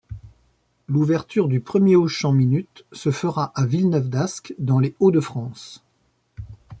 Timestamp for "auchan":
1.95-2.31